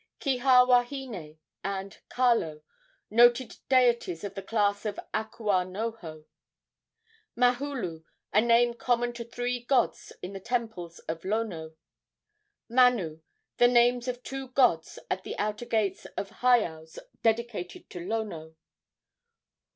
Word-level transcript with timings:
Kiha 0.19 0.67
wahine 0.67 1.37
and 1.63 1.99
Kalo, 2.09 2.63
noted 3.11 3.57
deities 3.69 4.23
of 4.23 4.33
the 4.33 4.41
class 4.41 4.83
of 4.83 4.99
akua 5.13 5.63
noho. 5.69 6.25
Mahulu, 7.37 8.03
a 8.33 8.41
name 8.41 8.73
common 8.73 9.13
to 9.13 9.23
three 9.23 9.59
gods 9.63 10.11
in 10.23 10.33
the 10.33 10.39
temples 10.39 10.97
of 11.07 11.23
Lono. 11.23 11.75
Manu, 12.67 13.21
the 13.57 13.67
names 13.67 14.07
of 14.07 14.23
two 14.23 14.47
gods 14.47 14.97
at 15.11 15.23
the 15.23 15.37
outer 15.37 15.65
gates 15.65 16.05
of 16.17 16.31
heiaus 16.41 16.97
dedicated 17.21 17.87
to 17.91 17.99
Lono. 17.99 18.55